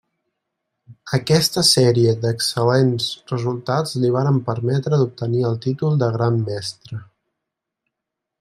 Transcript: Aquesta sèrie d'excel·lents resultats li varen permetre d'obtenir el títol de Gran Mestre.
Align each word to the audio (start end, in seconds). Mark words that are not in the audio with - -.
Aquesta 1.17 1.63
sèrie 1.71 2.13
d'excel·lents 2.23 3.11
resultats 3.33 3.95
li 4.05 4.11
varen 4.17 4.41
permetre 4.51 5.01
d'obtenir 5.03 5.47
el 5.51 5.63
títol 5.67 6.03
de 6.05 6.13
Gran 6.17 6.45
Mestre. 6.49 7.03